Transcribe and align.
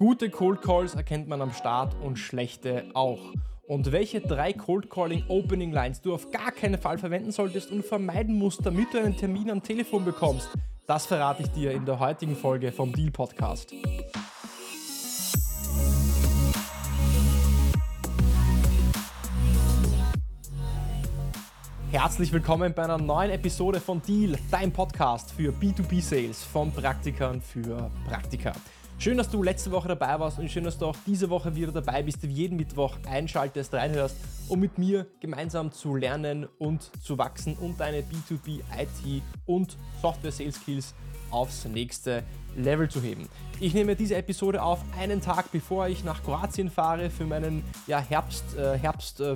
Gute 0.00 0.30
Cold 0.30 0.62
Calls 0.62 0.94
erkennt 0.94 1.28
man 1.28 1.42
am 1.42 1.52
Start 1.52 1.94
und 2.02 2.18
schlechte 2.18 2.86
auch. 2.94 3.20
Und 3.68 3.92
welche 3.92 4.22
drei 4.22 4.54
Cold 4.54 4.88
Calling 4.88 5.24
Opening 5.28 5.72
Lines 5.72 6.00
du 6.00 6.14
auf 6.14 6.30
gar 6.30 6.52
keinen 6.52 6.80
Fall 6.80 6.96
verwenden 6.96 7.32
solltest 7.32 7.70
und 7.70 7.84
vermeiden 7.84 8.34
musst, 8.34 8.64
damit 8.64 8.94
du 8.94 8.98
einen 8.98 9.14
Termin 9.14 9.50
am 9.50 9.62
Telefon 9.62 10.06
bekommst, 10.06 10.48
das 10.86 11.04
verrate 11.04 11.42
ich 11.42 11.50
dir 11.50 11.72
in 11.72 11.84
der 11.84 11.98
heutigen 11.98 12.34
Folge 12.34 12.72
vom 12.72 12.94
Deal 12.94 13.10
Podcast. 13.10 13.74
Herzlich 21.92 22.32
willkommen 22.32 22.72
bei 22.72 22.84
einer 22.84 22.96
neuen 22.96 23.32
Episode 23.32 23.80
von 23.80 24.00
Deal, 24.00 24.38
dein 24.50 24.72
Podcast 24.72 25.30
für 25.30 25.52
B2B 25.52 26.00
Sales 26.00 26.42
von 26.42 26.72
Praktikern 26.72 27.42
für 27.42 27.90
Praktika. 28.08 28.54
Schön, 29.00 29.16
dass 29.16 29.30
du 29.30 29.42
letzte 29.42 29.70
Woche 29.70 29.88
dabei 29.88 30.20
warst 30.20 30.38
und 30.38 30.50
schön, 30.50 30.64
dass 30.64 30.76
du 30.76 30.84
auch 30.84 30.96
diese 31.06 31.30
Woche 31.30 31.56
wieder 31.56 31.72
dabei 31.72 32.02
bist, 32.02 32.22
jeden 32.22 32.58
Mittwoch 32.58 32.98
einschaltest, 33.08 33.72
reinhörst, 33.72 34.14
um 34.46 34.60
mit 34.60 34.76
mir 34.76 35.06
gemeinsam 35.20 35.72
zu 35.72 35.96
lernen 35.96 36.46
und 36.58 36.90
zu 37.02 37.16
wachsen 37.16 37.56
und 37.56 37.80
deine 37.80 38.02
B2B 38.02 38.60
IT 38.78 39.22
und 39.46 39.78
Software 40.02 40.32
Sales 40.32 40.56
Skills 40.56 40.94
aufs 41.30 41.64
nächste 41.64 42.24
Level 42.58 42.90
zu 42.90 43.00
heben. 43.00 43.26
Ich 43.58 43.72
nehme 43.72 43.96
diese 43.96 44.16
Episode 44.16 44.62
auf 44.62 44.80
einen 44.98 45.22
Tag 45.22 45.50
bevor 45.50 45.88
ich 45.88 46.04
nach 46.04 46.22
Kroatien 46.22 46.68
fahre 46.68 47.08
für 47.08 47.24
meinen 47.24 47.64
ja, 47.86 48.00
Herbst, 48.00 48.54
äh, 48.58 48.76
Herbst 48.76 49.22
äh, 49.22 49.34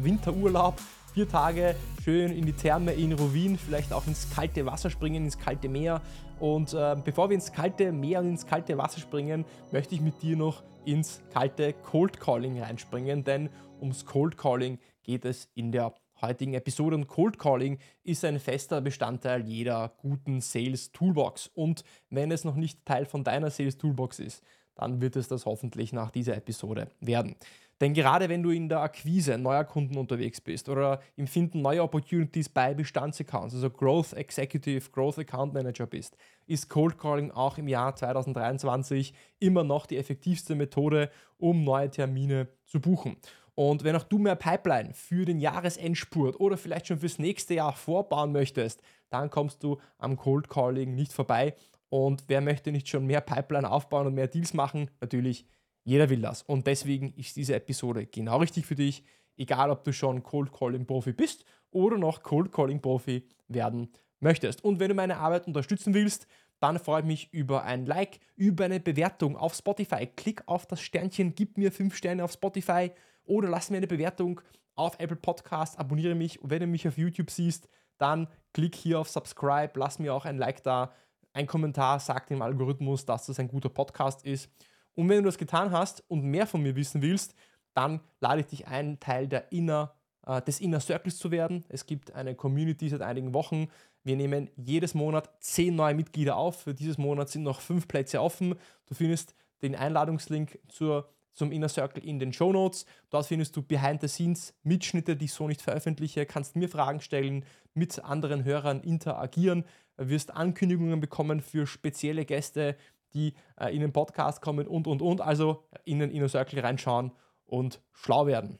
vier 1.15 1.28
Tage 1.28 1.77
schön 2.03 2.33
in 2.33 2.45
die 2.45 2.53
Therme 2.53 2.92
in 2.92 3.12
Rovin, 3.12 3.56
vielleicht 3.56 3.92
auch 3.92 4.06
ins 4.06 4.28
kalte 4.34 4.67
Wasser 4.67 4.91
springen, 4.91 5.25
ins 5.25 5.39
kalte 5.39 5.69
Meer. 5.69 6.03
Und 6.45 6.75
äh, 6.75 6.95
bevor 7.03 7.30
wir 7.30 7.37
ins 7.37 7.51
kalte 7.51 7.91
Meer 7.91 8.21
und 8.21 8.29
ins 8.29 8.45
kalte 8.45 8.77
Wasser 8.77 9.01
springen, 9.01 9.47
möchte 9.73 9.95
ich 9.95 10.03
mit 10.03 10.21
dir 10.21 10.37
noch 10.37 10.62
ins 10.84 11.23
kalte 11.33 11.73
Cold 11.73 12.20
Calling 12.20 12.61
reinspringen, 12.61 13.25
denn 13.25 13.48
ums 13.80 14.05
Cold 14.05 14.37
Calling 14.37 14.78
geht 15.05 15.25
es 15.25 15.48
in 15.55 15.72
der 15.72 15.95
heutigen 16.20 16.53
Episode. 16.53 16.97
Und 16.97 17.09
Cold 17.09 17.39
Calling 17.39 17.78
ist 18.03 18.27
ein 18.27 18.39
fester 18.39 18.83
Bestandteil 18.83 19.48
jeder 19.48 19.95
guten 19.97 20.42
Sales 20.42 20.92
Toolbox. 20.92 21.50
Und 21.55 21.83
wenn 22.11 22.31
es 22.31 22.45
noch 22.45 22.56
nicht 22.56 22.84
Teil 22.84 23.06
von 23.06 23.25
deiner 23.25 23.48
Sales 23.48 23.78
Toolbox 23.78 24.19
ist, 24.19 24.42
dann 24.75 25.00
wird 25.00 25.17
es 25.17 25.28
das 25.28 25.47
hoffentlich 25.47 25.95
nach 25.95 26.11
dieser 26.11 26.37
Episode 26.37 26.89
werden. 27.00 27.37
Denn 27.85 27.93
gerade 27.93 28.31
wenn 28.31 28.43
du 28.43 28.49
in 28.49 28.71
der 28.71 28.81
Akquise 28.81 29.37
neuer 29.37 29.65
Kunden 29.65 29.99
unterwegs 29.99 30.41
bist 30.41 30.71
oder 30.71 31.01
im 31.17 31.27
Finden 31.27 31.61
neuer 31.61 31.85
Opportunities 31.85 32.49
bei 32.49 32.73
Bestandsaccounts, 32.73 33.55
also 33.55 33.69
Growth 33.69 34.15
Executive, 34.15 34.89
Growth 34.91 35.19
Account 35.19 35.53
Manager 35.53 35.87
bist, 35.87 36.17
ist 36.47 36.71
Cold 36.71 36.97
Calling 36.97 37.31
auch 37.31 37.59
im 37.59 37.69
Jahr 37.69 37.95
2023 37.95 39.12
immer 39.39 39.65
noch 39.65 39.85
die 39.85 39.99
effektivste 39.99 40.55
Methode, 40.55 41.11
um 41.37 41.62
neue 41.62 41.91
Termine 41.91 42.49
zu 42.65 42.81
buchen. 42.81 43.19
Und 43.55 43.85
wenn 43.85 43.97
auch 43.97 44.05
du 44.05 44.17
mehr 44.17 44.37
Pipeline 44.37 44.95
für 44.95 45.27
den 45.27 45.39
Jahresendspurt 45.39 46.41
oder 46.41 46.57
vielleicht 46.57 46.87
schon 46.87 47.01
fürs 47.01 47.19
nächste 47.19 47.53
Jahr 47.53 47.75
vorbauen 47.75 48.33
möchtest, 48.33 48.81
dann 49.11 49.29
kommst 49.29 49.62
du 49.62 49.77
am 49.99 50.17
Cold 50.17 50.49
Calling 50.49 50.95
nicht 50.95 51.12
vorbei. 51.12 51.55
Und 51.91 52.25
wer 52.29 52.41
möchte 52.41 52.73
nicht 52.73 52.89
schon 52.89 53.05
mehr 53.05 53.21
Pipeline 53.21 53.71
aufbauen 53.71 54.07
und 54.07 54.15
mehr 54.15 54.29
Deals 54.29 54.55
machen? 54.55 54.91
Natürlich 55.03 55.45
jeder 55.85 56.09
will 56.11 56.21
das. 56.21 56.43
Und 56.43 56.67
deswegen 56.67 57.13
ist 57.15 57.37
diese 57.37 57.55
Episode 57.55 58.07
genau 58.07 58.39
richtig 58.39 58.67
für 58.67 58.75
dich, 58.75 59.05
egal 59.37 59.71
ob 59.71 59.85
du 59.85 59.93
schon 59.93 60.23
Cold 60.23 60.53
Calling 60.53 60.87
Profi 60.87 61.13
bist 61.13 61.45
oder 61.71 61.99
noch 61.99 62.23
Cold 62.23 62.51
Calling 62.51 62.81
Profi 62.81 63.29
werden 63.49 63.93
möchtest. 64.21 64.65
Und 64.65 64.81
wenn 64.81 64.89
du 64.89 64.95
meine 64.95 65.19
Arbeit 65.19 65.47
unterstützen 65.47 65.95
willst, 65.95 66.27
dann 66.61 66.79
freue 66.79 67.01
ich 67.01 67.07
mich 67.07 67.33
über 67.33 67.65
ein 67.65 67.85
Like, 67.85 68.21
über 68.37 68.65
eine 68.65 68.81
Bewertung 68.81 69.37
auf 69.37 69.55
Spotify. 69.55 70.07
Klick 70.07 70.43
auf 70.47 70.67
das 70.67 70.81
Sternchen, 70.81 71.35
gib 71.35 71.59
mir 71.59 71.71
5 71.71 71.95
Sterne 71.95 72.25
auf 72.25 72.33
Spotify 72.33 72.91
oder 73.25 73.49
lass 73.49 73.71
mir 73.71 73.77
eine 73.77 73.87
Bewertung 73.87 74.41
auf 74.75 74.99
Apple 74.99 75.17
Podcast, 75.17 75.79
abonniere 75.79 76.15
mich 76.15 76.43
und 76.43 76.51
wenn 76.51 76.61
du 76.61 76.67
mich 76.67 76.89
auf 76.89 76.97
YouTube 76.99 77.31
siehst, 77.31 77.69
dann 77.99 78.27
klick 78.53 78.75
hier 78.75 78.99
auf 78.99 79.09
Subscribe, 79.09 79.78
lass 79.78 79.99
mir 79.99 80.15
auch 80.15 80.25
ein 80.25 80.39
Like 80.39 80.62
da, 80.65 80.93
ein 81.33 81.47
Kommentar, 81.47 82.00
sag 82.00 82.27
dem 82.27 82.43
Algorithmus, 82.43 83.05
dass 83.05 83.27
das 83.27 83.39
ein 83.39 83.49
guter 83.49 83.69
Podcast 83.69 84.25
ist 84.25 84.50
und 84.94 85.09
wenn 85.09 85.19
du 85.19 85.25
das 85.25 85.38
getan 85.38 85.71
hast 85.71 86.03
und 86.09 86.22
mehr 86.22 86.47
von 86.47 86.62
mir 86.62 86.77
wissen 86.77 87.03
willst, 87.03 87.34
dann 87.75 88.00
lade 88.21 88.41
ich 88.41 88.47
dich 88.47 88.66
ein, 88.69 89.00
Teil 89.00 89.27
der 89.28 89.53
Inner, 89.53 89.94
äh, 90.27 90.41
des 90.43 90.60
Inner 90.60 90.81
Circles 90.81 91.19
zu 91.19 91.31
werden. 91.31 91.65
Es 91.69 91.87
gibt 91.87 92.12
eine 92.12 92.34
Community 92.34 92.88
seit 92.88 93.03
einigen 93.03 93.34
Wochen. 93.34 93.69
Wir 94.05 94.16
nehmen 94.16 94.50
jedes 94.56 94.94
Monat 94.94 95.31
zehn 95.41 95.75
neue 95.75 95.94
Mitglieder 95.94 96.37
auf. 96.37 96.62
Für 96.62 96.75
dieses 96.75 96.99
Monat 96.99 97.28
sind 97.31 97.43
noch 97.43 97.60
fünf 97.60 97.88
Plätze 97.88 98.21
offen. 98.21 98.55
Du 98.87 98.94
findest 98.94 99.34
den 99.62 99.75
Einladungslink 99.75 100.59
zur, 100.69 101.09
zum 101.32 101.50
Inner 101.50 101.69
Circle 101.69 102.05
in 102.05 102.19
den 102.19 102.32
Show 102.32 102.53
Notes. 102.53 102.87
Dort 103.11 103.26
findest 103.26 103.56
du 103.56 103.62
Behind 103.62 104.00
the 104.00 104.09
Scenes 104.09 104.55
Mitschnitte, 104.62 105.16
die 105.16 105.25
ich 105.25 105.32
so 105.32 105.49
nicht 105.49 105.62
veröffentliche. 105.62 106.26
Kannst 106.26 106.55
mir 106.55 106.69
Fragen 106.69 107.00
stellen, 107.00 107.44
mit 107.72 108.05
anderen 108.05 108.44
Hörern 108.44 108.82
interagieren, 108.82 109.65
wirst 109.97 110.32
Ankündigungen 110.34 111.00
bekommen 111.00 111.41
für 111.41 111.66
spezielle 111.66 112.25
Gäste, 112.25 112.76
die 113.14 113.34
äh, 113.58 113.75
in 113.75 113.80
den 113.80 113.92
Podcast 113.92 114.41
kommen 114.42 114.66
und, 114.66 114.86
und, 114.86 115.00
und. 115.00 115.20
Also 115.20 115.64
in 115.84 116.00
den 116.00 116.10
Inner 116.10 116.28
Circle 116.28 116.60
reinschauen 116.60 117.12
und 117.47 117.80
schlau 117.92 118.26
werden. 118.26 118.58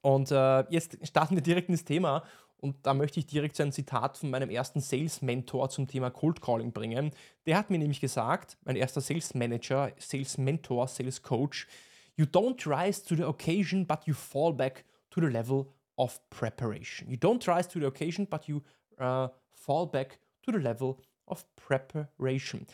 Und 0.00 0.30
äh, 0.30 0.64
jetzt 0.70 1.06
starten 1.06 1.34
wir 1.34 1.42
direkt 1.42 1.68
ins 1.68 1.84
Thema. 1.84 2.22
Und 2.58 2.86
da 2.86 2.94
möchte 2.94 3.20
ich 3.20 3.26
direkt 3.26 3.56
so 3.56 3.62
ein 3.62 3.72
Zitat 3.72 4.16
von 4.16 4.30
meinem 4.30 4.48
ersten 4.48 4.80
Sales 4.80 5.20
Mentor 5.20 5.68
zum 5.68 5.86
Thema 5.86 6.10
Cold 6.10 6.40
Calling 6.40 6.72
bringen. 6.72 7.10
Der 7.44 7.58
hat 7.58 7.70
mir 7.70 7.78
nämlich 7.78 8.00
gesagt, 8.00 8.56
mein 8.64 8.76
erster 8.76 9.00
Sales 9.00 9.34
Manager, 9.34 9.92
Sales 9.98 10.38
Mentor, 10.38 10.88
Sales 10.88 11.22
Coach, 11.22 11.66
You 12.16 12.24
don't 12.24 12.66
rise 12.66 13.02
to 13.04 13.14
the 13.14 13.26
occasion, 13.26 13.84
but 13.84 14.06
you 14.06 14.14
fall 14.14 14.52
back 14.52 14.84
to 15.10 15.20
the 15.20 15.28
level 15.28 15.74
of 15.98 16.18
preparation. 16.30 17.10
You 17.10 17.18
don't 17.18 17.46
rise 17.46 17.68
to 17.68 17.78
the 17.78 17.86
occasion, 17.86 18.26
but 18.30 18.48
you 18.48 18.62
uh, 18.98 19.28
fall 19.52 19.86
back 19.86 20.18
to 20.44 20.52
the 20.52 20.58
level 20.58 21.02
of 21.28 21.44
preparation. 21.56 22.66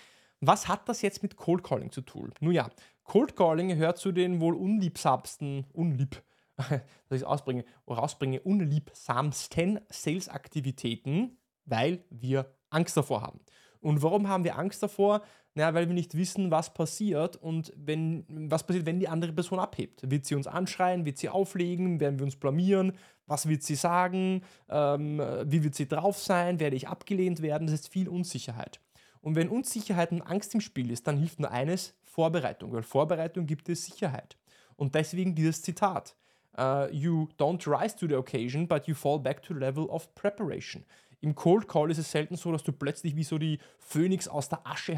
Was 0.45 0.67
hat 0.67 0.89
das 0.89 1.03
jetzt 1.03 1.23
mit 1.23 1.37
Cold 1.37 1.63
Calling 1.63 1.93
zu 1.93 2.01
tun? 2.01 2.35
Nun 2.41 2.53
ja, 2.53 2.69
Cold 3.05 3.37
Calling 3.37 3.69
gehört 3.69 3.99
zu 3.99 4.11
den 4.11 4.41
wohl 4.41 4.57
unliebsamsten, 4.57 5.67
unlieb, 5.73 6.21
dass 6.57 7.21
ich 7.21 7.25
ausbringe, 7.25 7.65
rausbringe, 7.89 8.41
unliebsamsten 8.41 9.79
Sales-Aktivitäten, 9.89 11.39
weil 11.65 12.05
wir 12.11 12.53
Angst 12.71 12.97
davor 12.97 13.23
haben. 13.23 13.39
Und 13.81 14.03
warum 14.03 14.29
haben 14.29 14.43
wir 14.43 14.59
Angst 14.59 14.83
davor? 14.83 15.23
Naja, 15.55 15.75
weil 15.75 15.87
wir 15.87 15.95
nicht 15.95 16.17
wissen, 16.17 16.51
was 16.51 16.75
passiert 16.75 17.37
und 17.37 17.73
wenn, 17.77 18.25
was 18.51 18.67
passiert, 18.67 18.87
wenn 18.87 18.99
die 18.99 19.09
andere 19.09 19.33
Person 19.33 19.61
abhebt. 19.61 20.11
Wird 20.11 20.27
sie 20.27 20.35
uns 20.35 20.49
anschreien? 20.49 21.05
Wird 21.05 21.19
sie 21.19 21.29
auflegen? 21.29 22.01
Werden 22.01 22.19
wir 22.19 22.25
uns 22.25 22.37
blamieren? 22.37 22.95
Was 23.27 23.49
wird 23.49 23.63
sie 23.63 23.77
sagen? 23.77 24.43
Ähm, 24.69 25.23
wie 25.45 25.63
wird 25.63 25.77
sie 25.77 25.87
drauf 25.87 26.19
sein? 26.19 26.59
Werde 26.59 26.75
ich 26.75 26.89
abgelehnt 26.89 27.43
werden? 27.43 27.69
Das 27.69 27.75
ist 27.75 27.93
viel 27.93 28.09
Unsicherheit. 28.09 28.81
Und 29.23 29.37
wenn 29.37 29.49
Unsicherheit 29.49 30.13
und 30.13 30.21
Angst 30.23 30.55
im 30.55 30.61
Spiel 30.61 30.91
ist, 30.91 31.07
dann 31.07 31.17
hilft 31.17 31.41
nur 31.41 31.51
eines, 31.51 31.95
Vorbereitung, 32.03 32.73
weil 32.73 32.83
Vorbereitung 32.83 33.47
gibt 33.47 33.71
es 33.71 33.87
Sicherheit. 33.87 34.37
Und 34.77 34.95
deswegen 34.95 35.35
dieses 35.35 35.63
Zitat. 35.63 36.15
Uh, 36.59 36.87
you 36.93 37.29
don't 37.39 37.67
rise 37.67 37.97
to 37.97 38.07
the 38.07 38.15
occasion, 38.15 38.69
but 38.69 38.87
you 38.87 38.95
fall 38.95 39.19
back 39.19 39.41
to 39.41 39.55
the 39.55 39.61
level 39.61 39.87
of 39.87 40.15
preparation. 40.15 40.85
Im 41.23 41.35
Cold 41.35 41.67
Call 41.67 41.91
ist 41.91 41.97
es 41.97 42.11
selten 42.11 42.37
so, 42.37 42.53
dass 42.53 42.63
du 42.63 42.73
plötzlich 42.73 43.17
wie 43.17 43.25
so 43.25 43.39
die 43.39 43.59
Phönix 43.79 44.29
aus 44.29 44.51
der 44.51 44.67
Asche 44.67 44.93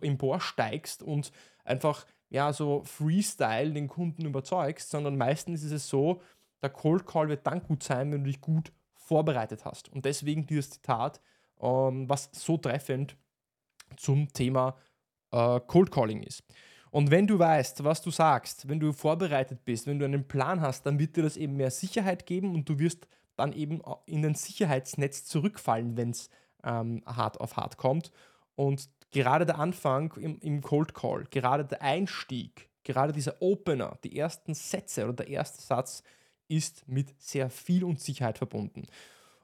emporsteigst 0.00 1.02
und 1.02 1.32
einfach 1.64 2.06
ja 2.30 2.52
so 2.54 2.82
Freestyle 2.84 3.72
den 3.72 3.88
Kunden 3.88 4.24
überzeugst, 4.24 4.88
sondern 4.88 5.18
meistens 5.18 5.64
ist 5.64 5.72
es 5.72 5.86
so, 5.86 6.22
der 6.62 6.70
Cold 6.70 7.06
Call 7.06 7.28
wird 7.28 7.46
dann 7.46 7.62
gut 7.62 7.82
sein, 7.82 8.10
wenn 8.12 8.24
du 8.24 8.30
dich 8.30 8.40
gut 8.40 8.72
vorbereitet 8.94 9.66
hast. 9.66 9.90
Und 9.90 10.04
deswegen 10.06 10.46
dieses 10.46 10.70
Zitat, 10.70 11.20
ähm, 11.60 12.08
was 12.08 12.30
so 12.32 12.56
treffend 12.56 13.16
zum 13.96 14.32
Thema 14.32 14.76
äh, 15.30 15.60
Cold 15.66 15.90
Calling 15.90 16.22
ist. 16.22 16.42
Und 16.90 17.10
wenn 17.10 17.26
du 17.26 17.38
weißt, 17.38 17.84
was 17.84 18.00
du 18.00 18.10
sagst, 18.10 18.68
wenn 18.68 18.80
du 18.80 18.92
vorbereitet 18.92 19.64
bist, 19.64 19.86
wenn 19.86 19.98
du 19.98 20.04
einen 20.04 20.26
Plan 20.26 20.60
hast, 20.60 20.86
dann 20.86 20.98
wird 20.98 21.16
dir 21.16 21.22
das 21.22 21.36
eben 21.36 21.56
mehr 21.56 21.70
Sicherheit 21.70 22.26
geben 22.26 22.54
und 22.54 22.68
du 22.68 22.78
wirst 22.78 23.06
dann 23.36 23.52
eben 23.52 23.82
in 24.06 24.24
ein 24.24 24.34
Sicherheitsnetz 24.34 25.24
zurückfallen, 25.26 25.96
wenn 25.96 26.10
es 26.10 26.30
ähm, 26.64 27.02
hart 27.04 27.40
auf 27.40 27.56
hart 27.56 27.76
kommt. 27.76 28.10
Und 28.54 28.88
gerade 29.10 29.44
der 29.44 29.58
Anfang 29.58 30.12
im, 30.16 30.38
im 30.40 30.62
Cold 30.62 30.94
Call, 30.94 31.24
gerade 31.30 31.64
der 31.64 31.82
Einstieg, 31.82 32.70
gerade 32.82 33.12
dieser 33.12 33.42
Opener, 33.42 33.98
die 34.04 34.16
ersten 34.18 34.54
Sätze 34.54 35.04
oder 35.04 35.12
der 35.12 35.28
erste 35.28 35.60
Satz 35.60 36.02
ist 36.48 36.88
mit 36.88 37.20
sehr 37.20 37.50
viel 37.50 37.84
Unsicherheit 37.84 38.38
verbunden. 38.38 38.86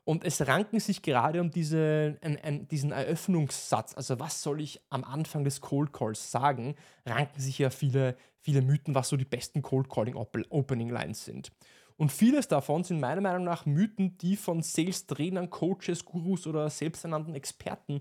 Und 0.04 0.24
es 0.24 0.46
ranken 0.46 0.80
sich 0.80 1.02
gerade 1.02 1.40
um 1.40 1.50
diese, 1.50 2.18
ein, 2.22 2.36
ein, 2.42 2.68
diesen 2.68 2.90
Eröffnungssatz, 2.90 3.96
also 3.96 4.18
was 4.18 4.42
soll 4.42 4.60
ich 4.60 4.80
am 4.90 5.04
Anfang 5.04 5.44
des 5.44 5.60
Cold 5.60 5.92
Calls 5.92 6.32
sagen, 6.32 6.74
ranken 7.06 7.40
sich 7.40 7.58
ja 7.58 7.70
viele, 7.70 8.16
viele 8.40 8.62
Mythen, 8.62 8.96
was 8.96 9.08
so 9.08 9.16
die 9.16 9.24
besten 9.24 9.62
Cold 9.62 9.88
Calling 9.88 10.16
Opening 10.16 10.88
Lines 10.88 11.24
sind. 11.24 11.52
Und 11.96 12.10
vieles 12.10 12.48
davon 12.48 12.82
sind 12.82 12.98
meiner 12.98 13.20
Meinung 13.20 13.44
nach 13.44 13.64
Mythen, 13.64 14.18
die 14.18 14.36
von 14.36 14.62
Sales-Trainern, 14.62 15.50
Coaches, 15.50 16.04
Gurus 16.04 16.48
oder 16.48 16.68
selbsternannten 16.68 17.34
Experten 17.36 18.00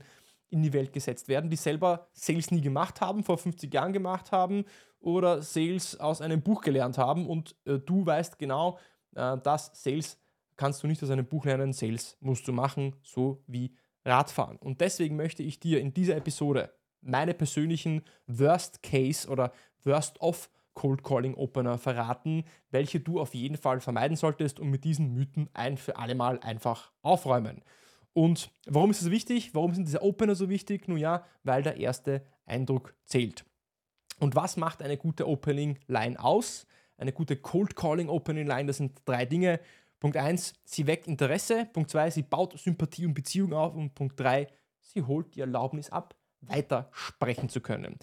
in 0.49 0.63
die 0.63 0.73
Welt 0.73 0.93
gesetzt 0.93 1.27
werden, 1.27 1.49
die 1.49 1.55
selber 1.55 2.07
Sales 2.13 2.51
nie 2.51 2.61
gemacht 2.61 2.99
haben, 3.01 3.23
vor 3.23 3.37
50 3.37 3.73
Jahren 3.73 3.93
gemacht 3.93 4.31
haben 4.31 4.65
oder 4.99 5.41
Sales 5.41 5.99
aus 5.99 6.21
einem 6.21 6.41
Buch 6.41 6.61
gelernt 6.61 6.97
haben. 6.97 7.27
Und 7.27 7.55
äh, 7.65 7.79
du 7.79 8.05
weißt 8.05 8.39
genau, 8.39 8.77
äh, 9.15 9.37
dass 9.37 9.71
Sales 9.73 10.20
kannst 10.61 10.83
du 10.83 10.87
nicht 10.87 11.01
aus 11.01 11.09
einem 11.09 11.25
Buch 11.25 11.45
lernen, 11.45 11.73
Sales 11.73 12.17
musst 12.19 12.47
du 12.47 12.53
machen, 12.53 12.95
so 13.01 13.43
wie 13.47 13.73
Radfahren. 14.05 14.57
Und 14.57 14.79
deswegen 14.79 15.15
möchte 15.15 15.41
ich 15.41 15.59
dir 15.59 15.81
in 15.81 15.91
dieser 15.91 16.15
Episode 16.15 16.71
meine 17.01 17.33
persönlichen 17.33 18.03
Worst 18.27 18.83
Case 18.83 19.27
oder 19.27 19.53
Worst 19.83 20.21
of 20.21 20.51
Cold 20.75 21.03
Calling 21.03 21.33
Opener 21.33 21.79
verraten, 21.79 22.43
welche 22.69 22.99
du 22.99 23.19
auf 23.19 23.33
jeden 23.33 23.57
Fall 23.57 23.79
vermeiden 23.79 24.15
solltest 24.15 24.59
und 24.59 24.69
mit 24.69 24.83
diesen 24.83 25.15
Mythen 25.15 25.49
ein 25.55 25.77
für 25.77 25.95
alle 25.95 26.13
Mal 26.13 26.39
einfach 26.41 26.91
aufräumen. 27.01 27.63
Und 28.13 28.51
warum 28.67 28.91
ist 28.91 29.01
das 29.01 29.09
wichtig? 29.09 29.55
Warum 29.55 29.73
sind 29.73 29.87
diese 29.87 30.03
Opener 30.03 30.35
so 30.35 30.47
wichtig? 30.47 30.87
Nun 30.87 30.99
ja, 30.99 31.25
weil 31.43 31.63
der 31.63 31.77
erste 31.77 32.23
Eindruck 32.45 32.93
zählt. 33.05 33.45
Und 34.19 34.35
was 34.35 34.57
macht 34.57 34.83
eine 34.83 34.97
gute 34.97 35.27
Opening 35.27 35.79
Line 35.87 36.23
aus? 36.23 36.67
Eine 36.97 37.13
gute 37.13 37.35
Cold 37.35 37.75
Calling 37.75 38.09
Opening 38.09 38.45
Line, 38.45 38.67
das 38.67 38.77
sind 38.77 39.01
drei 39.05 39.25
Dinge. 39.25 39.59
Punkt 40.01 40.17
1, 40.17 40.53
sie 40.65 40.87
weckt 40.87 41.07
Interesse. 41.07 41.67
Punkt 41.71 41.91
2, 41.91 42.09
sie 42.09 42.23
baut 42.23 42.59
Sympathie 42.59 43.05
und 43.05 43.13
Beziehung 43.13 43.53
auf. 43.53 43.75
Und 43.75 43.93
Punkt 43.93 44.19
3, 44.19 44.47
sie 44.79 45.03
holt 45.03 45.35
die 45.35 45.41
Erlaubnis 45.41 45.91
ab, 45.91 46.15
weiter 46.41 46.89
sprechen 46.91 47.49
zu 47.49 47.61
können. 47.61 47.97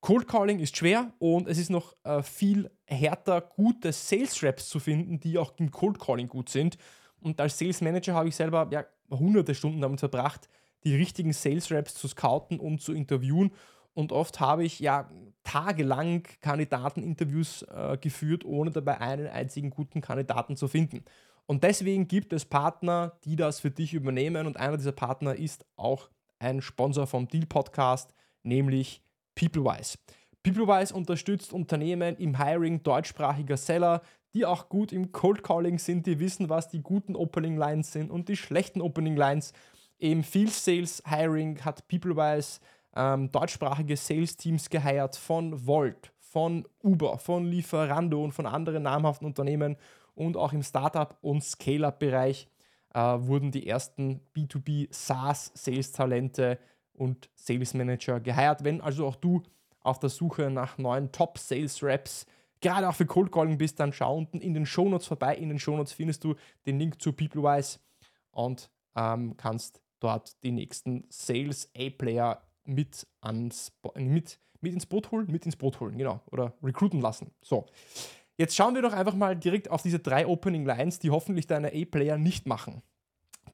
Cold 0.00 0.26
Calling 0.26 0.58
ist 0.58 0.76
schwer 0.76 1.12
und 1.18 1.48
es 1.48 1.58
ist 1.58 1.70
noch 1.70 1.94
äh, 2.02 2.22
viel 2.22 2.70
härter, 2.84 3.40
gute 3.40 3.92
Sales 3.92 4.42
Reps 4.42 4.68
zu 4.68 4.80
finden, 4.80 5.20
die 5.20 5.38
auch 5.38 5.54
im 5.58 5.70
Cold 5.70 6.00
Calling 6.00 6.28
gut 6.28 6.48
sind. 6.48 6.78
Und 7.20 7.40
als 7.40 7.58
Sales 7.58 7.80
Manager 7.80 8.14
habe 8.14 8.28
ich 8.28 8.36
selber 8.36 8.68
ja, 8.72 8.84
hunderte 9.08 9.54
Stunden 9.54 9.80
damit 9.80 10.00
verbracht, 10.00 10.48
die 10.82 10.96
richtigen 10.96 11.32
Sales 11.32 11.70
Reps 11.70 11.94
zu 11.94 12.08
scouten 12.08 12.58
und 12.58 12.82
zu 12.82 12.92
interviewen. 12.92 13.52
Und 13.94 14.10
oft 14.10 14.40
habe 14.40 14.64
ich 14.64 14.80
ja 14.80 15.08
tagelang 15.44 16.24
Kandidateninterviews 16.40 17.62
äh, 17.62 17.96
geführt, 18.00 18.44
ohne 18.44 18.72
dabei 18.72 19.00
einen 19.00 19.28
einzigen 19.28 19.70
guten 19.70 20.00
Kandidaten 20.00 20.56
zu 20.56 20.66
finden. 20.66 21.04
Und 21.46 21.62
deswegen 21.62 22.08
gibt 22.08 22.32
es 22.32 22.44
Partner, 22.44 23.18
die 23.24 23.36
das 23.36 23.60
für 23.60 23.70
dich 23.70 23.94
übernehmen. 23.94 24.46
Und 24.46 24.56
einer 24.56 24.76
dieser 24.76 24.92
Partner 24.92 25.34
ist 25.34 25.64
auch 25.76 26.10
ein 26.38 26.60
Sponsor 26.60 27.06
vom 27.06 27.28
Deal 27.28 27.46
Podcast, 27.46 28.14
nämlich 28.42 29.00
PeopleWise. 29.34 29.98
PeopleWise 30.42 30.94
unterstützt 30.94 31.52
Unternehmen 31.52 32.16
im 32.16 32.42
Hiring 32.42 32.82
deutschsprachiger 32.82 33.56
Seller, 33.56 34.02
die 34.34 34.44
auch 34.44 34.68
gut 34.68 34.92
im 34.92 35.12
Cold 35.12 35.42
Calling 35.42 35.78
sind, 35.78 36.06
die 36.06 36.20
wissen, 36.20 36.50
was 36.50 36.68
die 36.68 36.82
guten 36.82 37.16
Opening 37.16 37.56
Lines 37.56 37.92
sind 37.92 38.10
und 38.10 38.28
die 38.28 38.36
schlechten 38.36 38.80
Opening 38.80 39.16
Lines. 39.16 39.52
Im 39.98 40.22
Field 40.22 40.52
Sales 40.52 41.02
Hiring 41.06 41.64
hat 41.64 41.88
PeopleWise 41.88 42.60
ähm, 42.94 43.30
deutschsprachige 43.30 43.96
Sales 43.96 44.36
Teams 44.36 44.68
geheiert 44.68 45.16
von 45.16 45.66
Volt, 45.66 46.12
von 46.20 46.66
Uber, 46.82 47.18
von 47.18 47.46
Lieferando 47.46 48.22
und 48.22 48.32
von 48.32 48.46
anderen 48.46 48.82
namhaften 48.82 49.26
Unternehmen 49.26 49.76
und 50.16 50.36
auch 50.36 50.52
im 50.52 50.62
Startup- 50.62 51.16
und 51.20 51.44
Scale-Up-Bereich 51.44 52.48
äh, 52.94 52.98
wurden 52.98 53.52
die 53.52 53.68
ersten 53.68 54.20
B2B 54.34 54.88
SaaS-Sales-Talente 54.90 56.58
und 56.94 57.28
Sales 57.36 57.74
Manager 57.74 58.18
geheiert. 58.18 58.64
Wenn 58.64 58.80
also 58.80 59.06
auch 59.06 59.16
du 59.16 59.42
auf 59.80 60.00
der 60.00 60.08
Suche 60.08 60.50
nach 60.50 60.78
neuen 60.78 61.12
Top-Sales-Reps 61.12 62.26
gerade 62.60 62.88
auch 62.88 62.94
für 62.94 63.06
Cold 63.06 63.30
Calling 63.30 63.58
bist, 63.58 63.78
dann 63.78 63.92
schau 63.92 64.16
unten 64.16 64.40
in 64.40 64.54
den 64.54 64.66
Shownotes 64.66 65.06
vorbei. 65.06 65.36
In 65.36 65.50
den 65.50 65.58
Shownotes 65.58 65.92
findest 65.92 66.24
du 66.24 66.34
den 66.64 66.78
Link 66.78 67.00
zu 67.00 67.12
PeopleWise 67.12 67.78
und 68.32 68.70
ähm, 68.96 69.36
kannst 69.36 69.80
dort 70.00 70.42
die 70.42 70.52
nächsten 70.52 71.04
Sales 71.10 71.70
A-Player 71.76 72.42
mit, 72.64 73.06
mit, 73.94 74.40
mit 74.60 74.72
ins 74.72 74.86
Boot 74.86 75.10
holen, 75.10 75.30
mit 75.30 75.44
ins 75.44 75.56
Boot 75.56 75.80
holen, 75.80 75.96
genau, 75.98 76.22
oder 76.30 76.54
recruiten 76.62 77.00
lassen. 77.00 77.30
So, 77.42 77.66
jetzt 78.36 78.56
schauen 78.56 78.74
wir 78.74 78.82
doch 78.82 78.92
einfach 78.92 79.14
mal 79.14 79.36
direkt 79.36 79.70
auf 79.70 79.82
diese 79.82 79.98
drei 79.98 80.26
Opening 80.26 80.64
Lines, 80.64 80.98
die 80.98 81.10
hoffentlich 81.10 81.46
deine 81.46 81.68
A-Player 81.68 82.18
nicht 82.18 82.46
machen. 82.46 82.82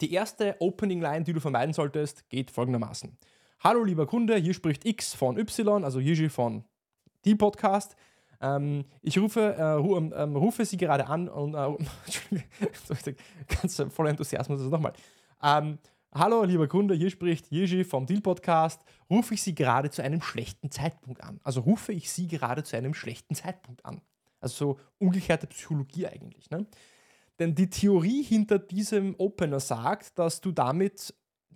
Die 0.01 0.13
erste 0.13 0.57
Opening 0.61 1.01
Line, 1.01 1.25
die 1.25 1.33
du 1.33 1.41
vermeiden 1.41 1.75
solltest, 1.75 2.29
geht 2.29 2.51
folgendermaßen. 2.51 3.17
Hallo 3.61 3.85
lieber 3.85 4.07
Kunde, 4.07 4.37
hier 4.37 4.55
spricht 4.55 4.85
X 4.85 5.15
von 5.15 5.39
Y, 5.39 5.85
also 5.85 6.01
Yishi 6.01 6.29
von 6.29 6.65
die 7.25 7.35
Podcast. 7.35 7.95
Ähm, 8.41 8.85
ich 9.03 9.19
rufe, 9.19 9.41
äh, 9.41 9.63
ru, 9.63 9.97
ähm, 9.97 10.13
ähm 10.17 10.35
rufe 10.35 10.65
Sie 10.65 10.77
gerade 10.77 11.07
an 11.07 11.29
und 11.29 11.55
äh, 11.55 13.15
ganz 13.63 13.83
voller 13.91 14.11
Enthusiasmus 14.11 14.59
also 14.59 14.71
nochmal. 14.71 14.93
Ähm, 15.43 15.79
Hallo, 16.15 16.45
lieber 16.45 16.69
Kunde, 16.69 16.95
hier 16.95 17.09
spricht 17.09 17.51
Jiří 17.51 17.85
vom 17.85 18.05
Deal 18.05 18.21
Podcast. 18.21 18.85
Rufe 19.09 19.33
ich 19.33 19.43
Sie 19.43 19.55
gerade 19.55 19.89
zu 19.89 20.03
einem 20.03 20.21
schlechten 20.21 20.71
Zeitpunkt 20.71 21.25
an? 21.25 21.41
Also 21.43 21.63
rufe 21.63 21.95
ich 21.95 22.13
Sie 22.13 22.29
gerade 22.29 22.63
zu 22.65 22.77
einem 22.77 22.93
schlechten 22.93 23.35
Zeitpunkt 23.35 23.83
an? 23.87 24.03
Also 24.43 24.75
so 24.75 24.81
umgekehrte 24.99 25.47
Psychologie 25.47 26.07
eigentlich. 26.07 26.51
Ne? 26.51 26.67
Denn 27.39 27.55
die 27.55 27.71
Theorie 27.71 28.23
hinter 28.23 28.59
diesem 28.59 29.15
Opener 29.19 29.61
sagt, 29.61 30.19
dass 30.19 30.41
du 30.41 30.53
damit 30.53 31.15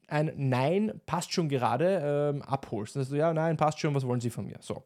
ein 0.09 0.33
Nein 0.37 1.01
passt 1.05 1.33
schon 1.33 1.49
gerade 1.49 2.33
ähm, 2.35 2.43
abholst. 2.43 2.97
Also 2.97 3.17
ja, 3.17 3.33
nein, 3.35 3.57
passt 3.57 3.81
schon, 3.81 3.95
was 3.95 4.07
wollen 4.07 4.21
Sie 4.21 4.31
von 4.31 4.47
mir? 4.47 4.59
So. 4.61 4.85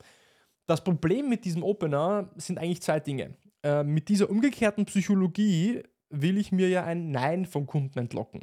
Das 0.67 0.82
Problem 0.82 1.29
mit 1.29 1.44
diesem 1.44 1.62
Opener 1.62 2.31
sind 2.37 2.58
eigentlich 2.58 2.82
zwei 2.82 3.00
Dinge. 3.00 3.37
Äh, 3.62 3.85
mit 3.85 4.08
dieser 4.08 4.31
umgekehrten 4.31 4.87
Psychologie 4.87 5.82
will 6.08 6.38
ich 6.38 6.53
mir 6.53 6.69
ja 6.69 6.85
ein 6.85 7.11
Nein 7.11 7.44
vom 7.44 7.67
Kunden 7.67 7.99
entlocken. 7.99 8.41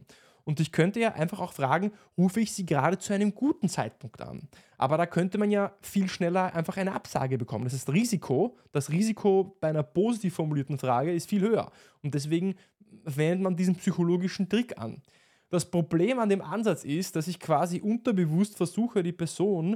Und 0.48 0.62
ich 0.62 0.72
könnte 0.72 1.02
ja 1.02 1.12
einfach 1.12 1.42
auch 1.42 1.52
fragen, 1.52 1.92
rufe 2.18 2.40
ich 2.40 2.54
Sie 2.54 2.66
gerade 2.66 2.98
zu 2.98 3.12
einem 3.12 3.36
guten 3.36 3.68
Zeitpunkt 3.68 4.22
an? 4.22 4.48
Aber 4.78 4.96
da 4.96 5.06
könnte 5.06 5.38
man 5.38 5.52
ja 5.52 5.74
viel 5.82 6.08
schneller 6.08 6.56
einfach 6.56 6.78
eine 6.78 6.94
Absage 6.94 7.38
bekommen. 7.38 7.66
Das 7.66 7.74
ist 7.74 7.92
Risiko. 7.92 8.56
Das 8.72 8.90
Risiko 8.90 9.58
bei 9.60 9.68
einer 9.68 9.84
positiv 9.84 10.36
formulierten 10.36 10.78
Frage 10.78 11.14
ist 11.14 11.28
viel 11.28 11.42
höher. 11.42 11.70
Und 12.02 12.14
deswegen 12.14 12.56
wendet 13.04 13.42
man 13.42 13.58
diesen 13.58 13.76
psychologischen 13.76 14.48
Trick 14.48 14.78
an. 14.78 15.02
Das 15.50 15.70
Problem 15.70 16.18
an 16.18 16.30
dem 16.30 16.42
Ansatz 16.42 16.86
ist, 16.86 17.18
dass 17.18 17.28
ich 17.28 17.42
quasi 17.42 17.82
unterbewusst 17.82 18.56
versuche, 18.56 19.04
die 19.04 19.12
Person 19.12 19.76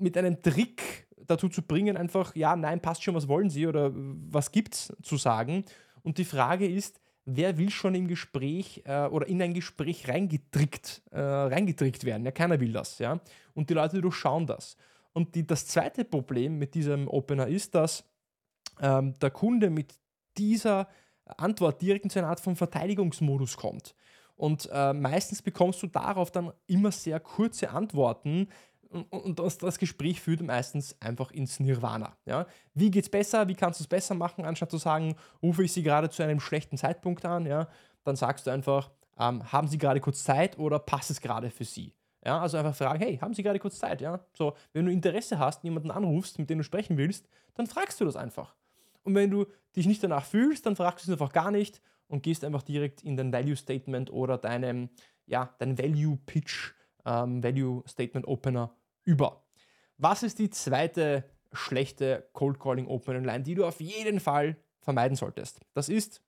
mit 0.00 0.18
einem 0.18 0.42
Trick 0.42 1.06
dazu 1.28 1.48
zu 1.48 1.62
bringen, 1.62 1.96
einfach, 1.96 2.34
ja, 2.34 2.56
nein, 2.56 2.80
passt 2.80 3.04
schon, 3.04 3.14
was 3.14 3.28
wollen 3.28 3.50
Sie 3.50 3.68
oder 3.68 3.92
was 3.94 4.50
gibt's 4.50 4.92
zu 5.00 5.16
sagen. 5.16 5.64
Und 6.02 6.18
die 6.18 6.24
Frage 6.24 6.66
ist, 6.66 6.98
wer 7.24 7.58
will 7.58 7.70
schon 7.70 7.94
im 7.94 8.08
Gespräch 8.08 8.82
äh, 8.84 9.06
oder 9.06 9.26
in 9.26 9.40
ein 9.42 9.54
Gespräch 9.54 10.08
reingetrickt, 10.08 11.02
äh, 11.10 11.20
reingetrickt 11.20 12.04
werden? 12.04 12.24
Ja, 12.24 12.32
keiner 12.32 12.58
will 12.60 12.72
das, 12.72 12.98
ja. 12.98 13.20
Und 13.54 13.70
die 13.70 13.74
Leute 13.74 14.00
durchschauen 14.00 14.46
das. 14.46 14.76
Und 15.12 15.34
die, 15.34 15.46
das 15.46 15.66
zweite 15.66 16.04
Problem 16.04 16.58
mit 16.58 16.74
diesem 16.74 17.08
Opener 17.08 17.46
ist, 17.46 17.74
dass 17.74 18.04
ähm, 18.80 19.18
der 19.18 19.30
Kunde 19.30 19.70
mit 19.70 19.94
dieser 20.36 20.88
Antwort 21.24 21.80
direkt 21.82 22.04
in 22.04 22.10
so 22.10 22.18
eine 22.18 22.28
Art 22.28 22.40
von 22.40 22.56
Verteidigungsmodus 22.56 23.56
kommt. 23.56 23.94
Und 24.36 24.68
äh, 24.72 24.92
meistens 24.92 25.42
bekommst 25.42 25.82
du 25.82 25.86
darauf 25.86 26.30
dann 26.30 26.52
immer 26.66 26.90
sehr 26.90 27.20
kurze 27.20 27.70
Antworten, 27.70 28.48
und 28.92 29.38
das, 29.38 29.58
das, 29.58 29.78
Gespräch 29.78 30.20
führt 30.20 30.42
meistens 30.42 30.96
einfach 31.00 31.30
ins 31.30 31.60
Nirvana. 31.60 32.16
Ja? 32.26 32.46
Wie 32.74 32.90
geht's 32.90 33.08
besser? 33.08 33.48
Wie 33.48 33.54
kannst 33.54 33.80
du 33.80 33.84
es 33.84 33.88
besser 33.88 34.14
machen? 34.14 34.44
Anstatt 34.44 34.70
zu 34.70 34.78
sagen, 34.78 35.16
rufe 35.42 35.64
ich 35.64 35.72
Sie 35.72 35.82
gerade 35.82 36.10
zu 36.10 36.22
einem 36.22 36.40
schlechten 36.40 36.76
Zeitpunkt 36.76 37.24
an, 37.24 37.46
ja? 37.46 37.68
dann 38.04 38.16
sagst 38.16 38.46
du 38.46 38.50
einfach, 38.50 38.90
ähm, 39.18 39.50
haben 39.50 39.68
Sie 39.68 39.78
gerade 39.78 40.00
kurz 40.00 40.24
Zeit 40.24 40.58
oder 40.58 40.78
passt 40.78 41.10
es 41.10 41.20
gerade 41.20 41.50
für 41.50 41.64
Sie? 41.64 41.94
Ja, 42.24 42.40
also 42.40 42.56
einfach 42.56 42.74
fragen, 42.74 43.02
hey, 43.02 43.16
haben 43.18 43.34
Sie 43.34 43.42
gerade 43.42 43.58
kurz 43.58 43.78
Zeit? 43.78 44.00
Ja? 44.00 44.20
So, 44.36 44.54
wenn 44.72 44.86
du 44.86 44.92
Interesse 44.92 45.38
hast, 45.38 45.64
jemanden 45.64 45.90
anrufst, 45.90 46.38
mit 46.38 46.50
dem 46.50 46.58
du 46.58 46.64
sprechen 46.64 46.96
willst, 46.96 47.28
dann 47.54 47.66
fragst 47.66 48.00
du 48.00 48.04
das 48.04 48.16
einfach. 48.16 48.54
Und 49.04 49.14
wenn 49.14 49.30
du 49.30 49.46
dich 49.74 49.86
nicht 49.86 50.02
danach 50.02 50.24
fühlst, 50.24 50.66
dann 50.66 50.76
fragst 50.76 51.06
du 51.06 51.10
es 51.10 51.20
einfach 51.20 51.32
gar 51.32 51.50
nicht 51.50 51.80
und 52.08 52.22
gehst 52.22 52.44
einfach 52.44 52.62
direkt 52.62 53.02
in 53.02 53.16
dein 53.16 53.32
Value 53.32 53.56
Statement 53.56 54.12
oder 54.12 54.38
deinem, 54.38 54.90
ja, 55.26 55.54
dein 55.58 55.78
Value 55.78 56.18
Pitch, 56.26 56.72
ähm, 57.04 57.42
Value 57.42 57.82
Statement 57.88 58.28
Opener 58.28 58.74
über. 59.04 59.44
Was 59.98 60.22
ist 60.22 60.38
die 60.38 60.50
zweite 60.50 61.24
schlechte 61.52 62.28
Cold 62.32 62.58
Calling 62.58 62.86
Opening 62.86 63.24
Line, 63.24 63.42
die 63.42 63.54
du 63.54 63.64
auf 63.64 63.80
jeden 63.80 64.20
Fall 64.20 64.56
vermeiden 64.80 65.16
solltest? 65.16 65.60
Das 65.74 65.88
ist, 65.88 66.22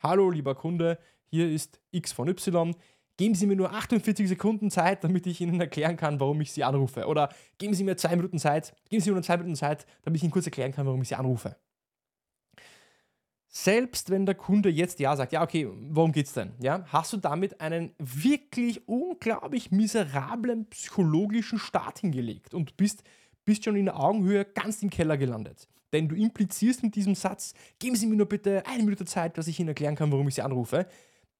hallo 0.00 0.30
lieber 0.30 0.54
Kunde, 0.54 0.98
hier 1.26 1.50
ist 1.50 1.80
X 1.90 2.12
von 2.12 2.28
Y. 2.28 2.74
Geben 3.16 3.34
Sie 3.34 3.46
mir 3.46 3.56
nur 3.56 3.72
48 3.72 4.28
Sekunden 4.28 4.70
Zeit, 4.70 5.02
damit 5.02 5.26
ich 5.26 5.40
Ihnen 5.40 5.60
erklären 5.60 5.96
kann, 5.96 6.20
warum 6.20 6.40
ich 6.40 6.52
Sie 6.52 6.62
anrufe. 6.62 7.06
Oder 7.06 7.30
geben 7.58 7.74
Sie 7.74 7.82
mir 7.82 7.96
zwei 7.96 8.14
Minuten 8.14 8.38
Zeit, 8.38 8.74
geben 8.88 9.02
Sie 9.02 9.10
mir 9.10 9.14
nur 9.14 9.24
zwei 9.24 9.36
Minuten 9.38 9.56
Zeit, 9.56 9.86
damit 10.02 10.18
ich 10.18 10.22
Ihnen 10.22 10.32
kurz 10.32 10.46
erklären 10.46 10.72
kann, 10.72 10.86
warum 10.86 11.02
ich 11.02 11.08
Sie 11.08 11.16
anrufe. 11.16 11.56
Selbst 13.50 14.10
wenn 14.10 14.26
der 14.26 14.34
Kunde 14.34 14.68
jetzt 14.68 15.00
ja 15.00 15.16
sagt, 15.16 15.32
ja, 15.32 15.42
okay, 15.42 15.68
worum 15.90 16.12
geht's 16.12 16.34
denn? 16.34 16.52
Ja, 16.60 16.84
hast 16.88 17.14
du 17.14 17.16
damit 17.16 17.60
einen 17.62 17.92
wirklich 17.98 18.86
unglaublich 18.86 19.70
miserablen 19.70 20.66
psychologischen 20.66 21.58
Start 21.58 22.00
hingelegt 22.00 22.52
und 22.52 22.76
bist, 22.76 23.02
bist 23.46 23.64
schon 23.64 23.76
in 23.76 23.86
der 23.86 23.98
Augenhöhe 23.98 24.44
ganz 24.44 24.82
im 24.82 24.90
Keller 24.90 25.16
gelandet. 25.16 25.66
Denn 25.94 26.08
du 26.08 26.14
implizierst 26.14 26.82
mit 26.82 26.94
diesem 26.94 27.14
Satz, 27.14 27.54
geben 27.78 27.96
Sie 27.96 28.06
mir 28.06 28.16
nur 28.16 28.28
bitte 28.28 28.62
eine 28.66 28.82
Minute 28.82 29.06
Zeit, 29.06 29.38
dass 29.38 29.48
ich 29.48 29.58
Ihnen 29.58 29.70
erklären 29.70 29.96
kann, 29.96 30.12
warum 30.12 30.28
ich 30.28 30.34
Sie 30.34 30.42
anrufe. 30.42 30.86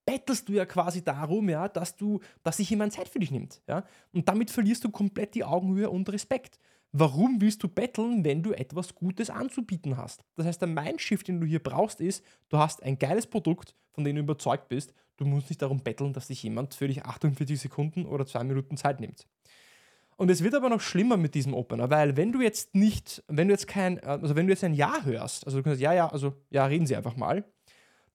bettelst 0.06 0.48
du 0.48 0.54
ja 0.54 0.64
quasi 0.64 1.04
darum, 1.04 1.50
ja, 1.50 1.68
dass 1.68 1.94
du, 1.94 2.20
dass 2.42 2.56
sich 2.56 2.70
jemand 2.70 2.94
Zeit 2.94 3.08
für 3.08 3.18
dich 3.18 3.30
nimmt. 3.30 3.60
Ja? 3.68 3.84
Und 4.14 4.26
damit 4.26 4.50
verlierst 4.50 4.82
du 4.84 4.90
komplett 4.90 5.34
die 5.34 5.44
Augenhöhe 5.44 5.90
und 5.90 6.10
Respekt. 6.10 6.58
Warum 6.92 7.40
willst 7.40 7.62
du 7.62 7.68
betteln, 7.68 8.24
wenn 8.24 8.42
du 8.42 8.52
etwas 8.52 8.94
Gutes 8.94 9.28
anzubieten 9.28 9.96
hast? 9.96 10.24
Das 10.36 10.46
heißt, 10.46 10.60
der 10.60 10.68
Mindshift, 10.68 11.28
den 11.28 11.40
du 11.40 11.46
hier 11.46 11.62
brauchst, 11.62 12.00
ist, 12.00 12.24
du 12.48 12.58
hast 12.58 12.82
ein 12.82 12.98
geiles 12.98 13.26
Produkt, 13.26 13.74
von 13.92 14.04
dem 14.04 14.16
du 14.16 14.22
überzeugt 14.22 14.68
bist. 14.68 14.94
Du 15.16 15.24
musst 15.24 15.50
nicht 15.50 15.60
darum 15.60 15.80
betteln, 15.80 16.12
dass 16.12 16.28
sich 16.28 16.42
jemand 16.42 16.74
für 16.74 16.88
dich 16.88 17.04
48 17.04 17.60
Sekunden 17.60 18.06
oder 18.06 18.26
zwei 18.26 18.44
Minuten 18.44 18.76
Zeit 18.76 19.00
nimmt. 19.00 19.26
Und 20.16 20.30
es 20.30 20.42
wird 20.42 20.54
aber 20.54 20.68
noch 20.68 20.80
schlimmer 20.80 21.16
mit 21.16 21.34
diesem 21.34 21.54
Opener, 21.54 21.90
weil 21.90 22.16
wenn 22.16 22.32
du 22.32 22.40
jetzt 22.40 22.74
nicht, 22.74 23.22
wenn 23.28 23.48
du 23.48 23.54
jetzt 23.54 23.68
kein, 23.68 24.02
also 24.02 24.34
wenn 24.34 24.46
du 24.46 24.52
jetzt 24.52 24.64
ein 24.64 24.74
Ja 24.74 25.04
hörst, 25.04 25.46
also 25.46 25.58
du 25.58 25.64
kannst 25.64 25.80
ja, 25.80 25.92
ja, 25.92 26.08
also 26.08 26.34
ja, 26.50 26.66
reden 26.66 26.86
Sie 26.86 26.96
einfach 26.96 27.16
mal, 27.16 27.44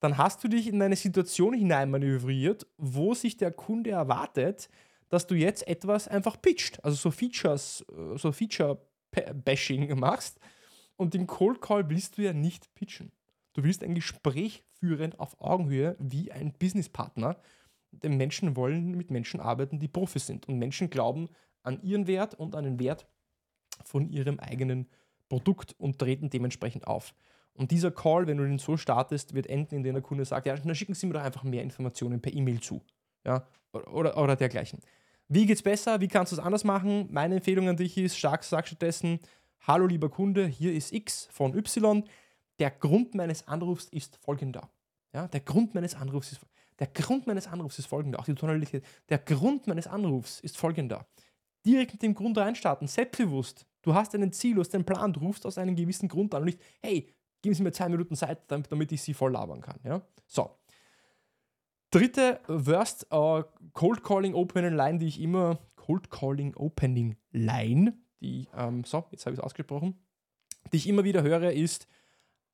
dann 0.01 0.18
hast 0.18 0.44
du 0.44 0.50
dich 0.50 0.68
in 0.68 0.82
eine 0.82 0.98
Situation 0.98 1.53
hineinmanövriert, 1.53 2.68
wo 2.77 3.13
sich 3.13 3.38
der 3.38 3.51
Kunde 3.51 3.92
erwartet, 3.92 4.70
dass 5.13 5.27
du 5.27 5.36
jetzt 5.36 5.67
etwas 5.67 6.08
einfach 6.08 6.41
pitcht, 6.41 6.84
also 6.84 6.98
so 6.98 7.12
Features, 7.12 7.86
äh, 7.91 8.17
so 8.17 8.32
Feature-Bashing 8.32 9.96
machst. 10.00 10.39
Und 10.96 11.13
den 11.13 11.27
Cold 11.27 11.62
Call 11.62 11.88
willst 11.88 12.17
du 12.17 12.24
ja 12.24 12.34
nicht 12.34 12.74
pitchen. 12.74 13.12
Du 13.53 13.63
willst 13.63 13.84
ein 13.84 13.93
Gespräch 13.93 14.63
führen 14.79 15.13
auf 15.20 15.39
Augenhöhe 15.39 15.96
wie 16.00 16.32
ein 16.32 16.51
Businesspartner. 16.53 17.38
Denn 17.91 18.17
Menschen 18.17 18.55
wollen 18.55 18.98
mit 18.98 19.12
Menschen 19.12 19.39
arbeiten, 19.39 19.77
die 19.77 19.88
Profis 19.88 20.25
sind. 20.25 20.48
Und 20.48 20.58
Menschen 20.58 20.89
glauben 20.89 21.29
an 21.62 21.79
ihren 21.84 22.08
Wert 22.08 22.34
und 22.34 22.55
an 22.55 22.63
den 22.63 22.79
Wert 22.79 23.05
von 23.86 24.10
ihrem 24.10 24.39
eigenen 24.39 24.89
Produkt 25.29 25.75
und 25.77 26.00
treten 26.00 26.32
dementsprechend 26.32 26.88
auf. 26.88 27.13
Und 27.53 27.70
dieser 27.70 27.91
Call, 27.91 28.25
wenn 28.25 28.38
du 28.38 28.46
den 28.46 28.58
so 28.58 28.77
startest, 28.77 29.36
wird 29.36 29.46
enden, 29.46 29.75
indem 29.75 29.93
der 29.93 30.01
Kunde 30.01 30.25
sagt, 30.25 30.48
ja, 30.48 30.55
dann 30.55 30.74
schicken 30.74 30.96
Sie 30.96 31.05
mir 31.05 31.13
doch 31.13 31.22
einfach 31.22 31.43
mehr 31.43 31.62
Informationen 31.62 32.20
per 32.20 32.34
E-Mail 32.34 32.62
zu. 32.62 32.82
Ja, 33.24 33.48
oder, 33.74 34.17
oder 34.17 34.36
dergleichen. 34.36 34.79
Wie 35.27 35.46
geht's 35.46 35.62
besser? 35.62 36.01
Wie 36.01 36.08
kannst 36.08 36.32
du 36.32 36.36
es 36.36 36.42
anders 36.44 36.63
machen? 36.63 37.08
Meine 37.12 37.36
Empfehlung 37.36 37.70
an 37.70 37.77
dich 37.77 37.98
ist, 37.98 38.20
sag, 38.20 38.44
sag 38.44 38.68
stattdessen, 38.68 39.20
hallo 39.62 39.88
lieber 39.88 40.10
Kunde, 40.10 40.46
hier 40.46 40.74
ist 40.74 40.92
X 40.92 41.27
von 41.32 41.56
Y. 41.58 42.03
Der 42.60 42.72
Grund 42.72 43.15
meines 43.15 43.48
Anrufs 43.48 43.86
ist 43.86 44.18
folgender. 44.18 44.70
Ja, 45.13 45.27
der 45.27 45.39
Grund 45.39 45.75
meines 45.75 45.96
Anrufs 45.96 46.32
ist 46.34 46.42
der 46.80 46.88
Grund 46.88 47.27
meines 47.27 47.48
Anrufs 47.48 47.80
ist 47.80 47.86
folgender. 47.86 48.20
Auch 48.20 48.25
die 48.25 48.36
Tonalität. 48.36 48.84
Der 49.10 49.20
Grund 49.20 49.68
meines 49.68 49.88
Anrufs 49.88 50.39
ist 50.39 50.58
folgender. 50.58 51.06
Direkt 51.65 51.94
mit 51.94 52.01
dem 52.01 52.13
Grund 52.13 52.38
reinstarten, 52.38 52.88
selbstbewusst. 52.88 53.65
Du 53.82 53.94
hast 53.94 54.15
einen 54.15 54.32
Ziel, 54.34 54.56
du 54.56 54.62
hast 54.62 54.74
einen 54.75 54.86
Plan, 54.86 55.13
du 55.13 55.20
rufst 55.22 55.46
aus 55.46 55.58
einem 55.58 55.75
gewissen 55.75 56.10
Grund 56.10 56.34
an 56.34 56.42
und 56.42 56.48
nicht, 56.48 56.60
hey, 56.82 57.13
geben 57.42 57.56
Sie 57.56 57.63
mir 57.63 57.72
zwei 57.72 57.89
Minuten 57.89 58.15
Zeit, 58.15 58.39
damit 58.48 58.92
ich 58.92 59.01
Sie 59.01 59.13
voll 59.13 59.32
labern 59.32 59.62
kann. 59.62 59.80
Ja? 59.84 60.01
So. 60.25 60.58
Dritte 61.93 62.39
Worst 62.47 63.05
uh, 63.13 63.43
Cold 63.73 64.03
Calling 64.03 64.33
Opening 64.33 64.73
Line, 64.73 64.97
die 64.97 65.05
ich 65.05 65.21
immer, 65.21 65.59
Cold 65.75 66.09
Calling 66.09 66.55
Opening 66.55 67.17
Line, 67.29 67.93
die, 68.19 68.47
ähm, 68.57 68.83
so, 68.83 69.05
jetzt 69.12 69.27
habe 69.27 69.35
ich 69.35 69.39
es 69.39 69.45
ausgesprochen, 69.45 70.03
die 70.71 70.77
ich 70.77 70.89
immer 70.89 71.03
wieder 71.03 71.21
höre, 71.21 71.51
ist, 71.51 71.88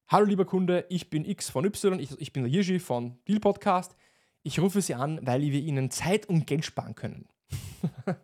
Hallo 0.10 0.26
lieber 0.26 0.44
Kunde, 0.44 0.86
ich 0.90 1.10
bin 1.10 1.24
X 1.24 1.50
von 1.50 1.64
Y, 1.64 2.02
ich, 2.02 2.20
ich 2.20 2.34
bin 2.34 2.44
der 2.44 2.52
Yirschi 2.52 2.80
von 2.80 3.18
Deal 3.30 3.40
Podcast. 3.40 3.96
Ich 4.44 4.60
rufe 4.60 4.82
Sie 4.82 4.96
an, 4.96 5.22
weil 5.24 5.40
wir 5.40 5.62
Ihnen 5.62 5.90
Zeit 5.90 6.26
und 6.26 6.46
Geld 6.46 6.66
sparen 6.66 6.96
können. 6.96 7.30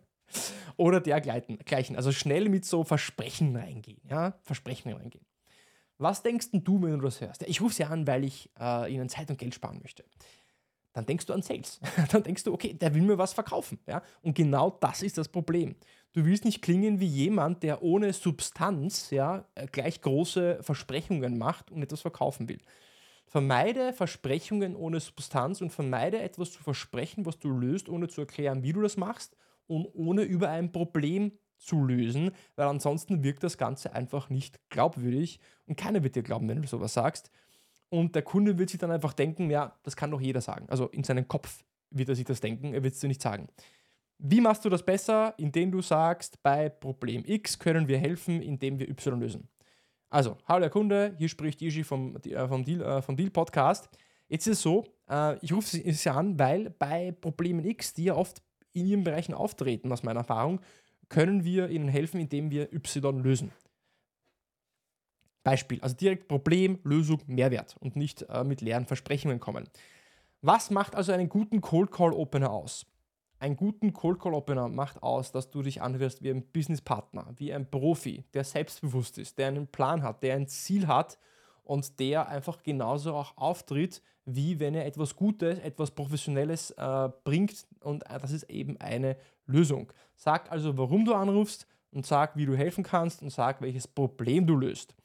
Oder 0.76 1.00
dergleichen. 1.00 1.96
Also 1.96 2.12
schnell 2.12 2.50
mit 2.50 2.66
so 2.66 2.84
Versprechen 2.84 3.56
reingehen. 3.56 4.02
Ja? 4.10 4.38
Versprechen 4.42 4.92
reingehen. 4.92 5.24
Was 5.96 6.22
denkst 6.22 6.48
du, 6.52 6.82
wenn 6.82 6.90
du 6.90 7.00
das 7.00 7.22
hörst? 7.22 7.42
Ich 7.44 7.62
rufe 7.62 7.74
sie 7.74 7.84
an, 7.84 8.06
weil 8.06 8.24
ich 8.24 8.50
äh, 8.60 8.92
ihnen 8.92 9.08
Zeit 9.08 9.30
und 9.30 9.38
Geld 9.38 9.54
sparen 9.54 9.78
möchte. 9.80 10.04
Dann 10.96 11.04
denkst 11.04 11.26
du 11.26 11.34
an 11.34 11.42
Sales. 11.42 11.78
Dann 12.10 12.22
denkst 12.22 12.44
du, 12.44 12.54
okay, 12.54 12.72
der 12.72 12.94
will 12.94 13.02
mir 13.02 13.18
was 13.18 13.34
verkaufen. 13.34 13.78
Ja? 13.86 14.02
Und 14.22 14.34
genau 14.34 14.70
das 14.80 15.02
ist 15.02 15.18
das 15.18 15.28
Problem. 15.28 15.76
Du 16.14 16.24
willst 16.24 16.46
nicht 16.46 16.62
klingen 16.62 17.00
wie 17.00 17.06
jemand, 17.06 17.62
der 17.62 17.82
ohne 17.82 18.14
Substanz 18.14 19.10
ja, 19.10 19.44
äh, 19.56 19.66
gleich 19.66 20.00
große 20.00 20.60
Versprechungen 20.62 21.36
macht 21.36 21.70
und 21.70 21.82
etwas 21.82 22.00
verkaufen 22.00 22.48
will. 22.48 22.60
Vermeide 23.26 23.92
Versprechungen 23.92 24.74
ohne 24.74 25.00
Substanz 25.00 25.60
und 25.60 25.70
vermeide 25.70 26.18
etwas 26.20 26.52
zu 26.52 26.62
versprechen, 26.62 27.26
was 27.26 27.38
du 27.38 27.50
löst, 27.50 27.90
ohne 27.90 28.08
zu 28.08 28.22
erklären, 28.22 28.62
wie 28.62 28.72
du 28.72 28.80
das 28.80 28.96
machst 28.96 29.36
und 29.66 29.86
ohne 29.92 30.22
über 30.22 30.48
ein 30.48 30.72
Problem 30.72 31.32
zu 31.58 31.84
lösen, 31.84 32.30
weil 32.54 32.68
ansonsten 32.68 33.22
wirkt 33.22 33.42
das 33.42 33.58
Ganze 33.58 33.92
einfach 33.92 34.30
nicht 34.30 34.58
glaubwürdig 34.70 35.40
und 35.66 35.76
keiner 35.76 36.02
wird 36.02 36.16
dir 36.16 36.22
glauben, 36.22 36.48
wenn 36.48 36.62
du 36.62 36.68
sowas 36.68 36.94
sagst. 36.94 37.30
Und 37.88 38.14
der 38.14 38.22
Kunde 38.22 38.58
wird 38.58 38.70
sich 38.70 38.80
dann 38.80 38.90
einfach 38.90 39.12
denken, 39.12 39.50
ja, 39.50 39.76
das 39.82 39.96
kann 39.96 40.10
doch 40.10 40.20
jeder 40.20 40.40
sagen. 40.40 40.66
Also 40.68 40.88
in 40.88 41.04
seinem 41.04 41.28
Kopf 41.28 41.64
wird 41.90 42.08
er 42.08 42.16
sich 42.16 42.24
das 42.24 42.40
denken, 42.40 42.74
er 42.74 42.82
wird 42.82 42.94
es 42.94 43.00
dir 43.00 43.08
nicht 43.08 43.22
sagen. 43.22 43.48
Wie 44.18 44.40
machst 44.40 44.64
du 44.64 44.68
das 44.68 44.84
besser? 44.84 45.34
Indem 45.36 45.70
du 45.70 45.82
sagst, 45.82 46.42
bei 46.42 46.68
Problem 46.68 47.22
X 47.26 47.58
können 47.58 47.86
wir 47.86 47.98
helfen, 47.98 48.42
indem 48.42 48.78
wir 48.78 48.88
Y 48.88 49.20
lösen. 49.20 49.48
Also, 50.08 50.36
hallo 50.46 50.62
Herr 50.62 50.70
Kunde, 50.70 51.14
hier 51.18 51.28
spricht 51.28 51.60
Ishi 51.60 51.84
vom, 51.84 52.16
äh, 52.16 52.48
vom, 52.48 52.64
Deal, 52.64 52.80
äh, 52.80 53.02
vom 53.02 53.16
Deal 53.16 53.30
Podcast. 53.30 53.88
Jetzt 54.28 54.46
ist 54.46 54.58
es 54.58 54.62
so, 54.62 54.84
äh, 55.10 55.36
ich 55.44 55.52
rufe 55.52 55.68
Sie 55.68 56.10
an, 56.10 56.38
weil 56.38 56.70
bei 56.70 57.12
Problemen 57.12 57.64
X, 57.64 57.92
die 57.94 58.04
ja 58.04 58.14
oft 58.14 58.42
in 58.72 58.86
Ihren 58.86 59.04
Bereichen 59.04 59.34
auftreten, 59.34 59.92
aus 59.92 60.02
meiner 60.02 60.20
Erfahrung, 60.20 60.60
können 61.08 61.44
wir 61.44 61.68
ihnen 61.68 61.88
helfen, 61.88 62.20
indem 62.20 62.50
wir 62.50 62.72
Y 62.72 63.22
lösen. 63.22 63.52
Beispiel, 65.46 65.80
also 65.80 65.94
direkt 65.94 66.26
Problem, 66.26 66.80
Lösung, 66.82 67.20
Mehrwert 67.28 67.76
und 67.78 67.94
nicht 67.94 68.22
äh, 68.22 68.42
mit 68.42 68.62
leeren 68.62 68.84
Versprechungen 68.84 69.38
kommen. 69.38 69.68
Was 70.42 70.72
macht 70.72 70.96
also 70.96 71.12
einen 71.12 71.28
guten 71.28 71.60
Cold 71.60 71.92
Call 71.92 72.12
Opener 72.12 72.50
aus? 72.50 72.84
Einen 73.38 73.54
guten 73.54 73.92
Cold 73.92 74.18
Call 74.18 74.34
Opener 74.34 74.68
macht 74.68 75.04
aus, 75.04 75.30
dass 75.30 75.48
du 75.52 75.62
dich 75.62 75.80
anhörst 75.80 76.20
wie 76.20 76.30
ein 76.30 76.42
Businesspartner, 76.42 77.32
wie 77.36 77.54
ein 77.54 77.70
Profi, 77.70 78.24
der 78.34 78.42
selbstbewusst 78.42 79.18
ist, 79.18 79.38
der 79.38 79.46
einen 79.46 79.68
Plan 79.68 80.02
hat, 80.02 80.24
der 80.24 80.34
ein 80.34 80.48
Ziel 80.48 80.88
hat 80.88 81.16
und 81.62 82.00
der 82.00 82.28
einfach 82.28 82.64
genauso 82.64 83.14
auch 83.14 83.36
auftritt, 83.36 84.02
wie 84.24 84.58
wenn 84.58 84.74
er 84.74 84.84
etwas 84.84 85.14
Gutes, 85.14 85.60
etwas 85.60 85.92
Professionelles 85.92 86.72
äh, 86.72 87.08
bringt 87.22 87.68
und 87.84 88.02
äh, 88.10 88.18
das 88.18 88.32
ist 88.32 88.50
eben 88.50 88.80
eine 88.80 89.16
Lösung. 89.46 89.92
Sag 90.16 90.50
also, 90.50 90.76
warum 90.76 91.04
du 91.04 91.14
anrufst 91.14 91.68
und 91.92 92.04
sag, 92.04 92.36
wie 92.36 92.46
du 92.46 92.56
helfen 92.56 92.82
kannst 92.82 93.22
und 93.22 93.30
sag, 93.30 93.60
welches 93.60 93.86
Problem 93.86 94.44
du 94.44 94.56
löst. 94.56 94.96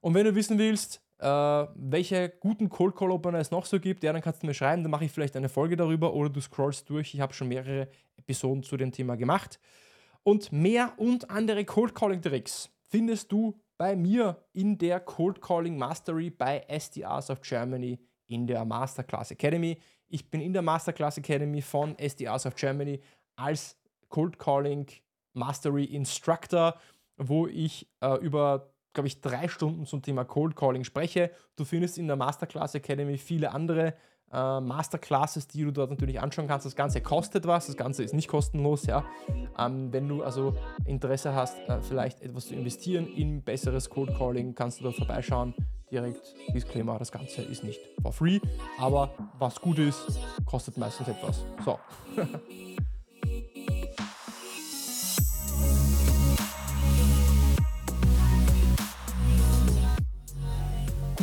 Und 0.00 0.14
wenn 0.14 0.24
du 0.24 0.34
wissen 0.34 0.58
willst, 0.58 1.02
äh, 1.18 1.26
welche 1.26 2.28
guten 2.40 2.68
Cold 2.68 2.94
Call 2.94 3.10
Opener 3.10 3.38
es 3.38 3.50
noch 3.50 3.66
so 3.66 3.80
gibt, 3.80 4.04
ja, 4.04 4.12
dann 4.12 4.22
kannst 4.22 4.42
du 4.42 4.46
mir 4.46 4.54
schreiben, 4.54 4.82
dann 4.82 4.90
mache 4.90 5.04
ich 5.04 5.12
vielleicht 5.12 5.36
eine 5.36 5.48
Folge 5.48 5.76
darüber 5.76 6.14
oder 6.14 6.30
du 6.30 6.40
scrollst 6.40 6.88
durch. 6.88 7.14
Ich 7.14 7.20
habe 7.20 7.34
schon 7.34 7.48
mehrere 7.48 7.88
Episoden 8.16 8.62
zu 8.62 8.76
dem 8.76 8.92
Thema 8.92 9.16
gemacht. 9.16 9.58
Und 10.22 10.52
mehr 10.52 10.92
und 10.96 11.30
andere 11.30 11.64
Cold 11.64 11.94
Calling 11.94 12.22
Tricks 12.22 12.70
findest 12.88 13.32
du 13.32 13.58
bei 13.76 13.96
mir 13.96 14.36
in 14.52 14.76
der 14.76 15.00
Cold 15.00 15.40
Calling 15.40 15.78
Mastery 15.78 16.30
bei 16.30 16.64
SDRs 16.68 17.30
of 17.30 17.40
Germany 17.40 17.98
in 18.26 18.46
der 18.46 18.64
Masterclass 18.64 19.30
Academy. 19.30 19.78
Ich 20.08 20.28
bin 20.30 20.40
in 20.40 20.52
der 20.52 20.62
Masterclass 20.62 21.18
Academy 21.18 21.62
von 21.62 21.96
SDRs 21.98 22.46
of 22.46 22.54
Germany 22.56 23.00
als 23.36 23.76
Cold 24.08 24.38
Calling 24.38 24.86
Mastery 25.32 25.84
Instructor, 25.84 26.74
wo 27.16 27.46
ich 27.46 27.88
äh, 28.00 28.18
über, 28.20 28.70
glaube 28.98 29.06
ich, 29.06 29.20
drei 29.20 29.46
Stunden 29.46 29.86
zum 29.86 30.02
Thema 30.02 30.24
Cold 30.24 30.56
Calling 30.56 30.82
spreche. 30.82 31.30
Du 31.54 31.64
findest 31.64 31.98
in 31.98 32.08
der 32.08 32.16
Masterclass 32.16 32.74
Academy 32.74 33.16
viele 33.16 33.52
andere 33.52 33.94
äh, 34.32 34.60
Masterclasses, 34.60 35.46
die 35.46 35.62
du 35.62 35.70
dort 35.70 35.90
natürlich 35.90 36.20
anschauen 36.20 36.48
kannst. 36.48 36.66
Das 36.66 36.74
Ganze 36.74 37.00
kostet 37.00 37.46
was, 37.46 37.68
das 37.68 37.76
Ganze 37.76 38.02
ist 38.02 38.12
nicht 38.12 38.26
kostenlos. 38.26 38.86
Ja. 38.86 39.04
Ähm, 39.56 39.92
wenn 39.92 40.08
du 40.08 40.24
also 40.24 40.56
Interesse 40.84 41.32
hast, 41.32 41.56
äh, 41.68 41.80
vielleicht 41.80 42.22
etwas 42.22 42.48
zu 42.48 42.56
investieren 42.56 43.06
in 43.06 43.40
besseres 43.40 43.88
Cold 43.88 44.12
Calling, 44.18 44.56
kannst 44.56 44.80
du 44.80 44.82
dort 44.82 44.96
vorbeischauen. 44.96 45.54
Direkt 45.92 46.34
Disclaimer, 46.52 46.98
das 46.98 47.12
Ganze 47.12 47.42
ist 47.42 47.62
nicht 47.62 47.80
for 48.02 48.12
free, 48.12 48.40
aber 48.80 49.14
was 49.38 49.60
gut 49.60 49.78
ist, 49.78 50.18
kostet 50.44 50.76
meistens 50.76 51.06
etwas. 51.06 51.44
So. 51.64 51.78